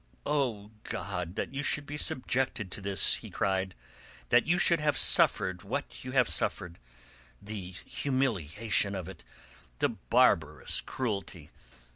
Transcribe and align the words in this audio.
"O 0.25 0.71
God, 0.81 1.35
that 1.35 1.53
you 1.53 1.61
should 1.61 1.85
be 1.85 1.95
subjected 1.95 2.71
to 2.71 2.81
this!" 2.81 3.13
he 3.17 3.29
cried. 3.29 3.75
"That 4.29 4.47
you 4.47 4.57
should 4.57 4.79
have 4.79 4.97
suffered 4.97 5.61
what 5.61 6.03
you 6.03 6.09
have 6.13 6.27
suffered! 6.27 6.79
The 7.39 7.75
humiliation 7.85 8.95
of 8.95 9.07
it, 9.07 9.23
the 9.77 9.89
barbarous 9.89 10.81
cruelty! 10.83 11.51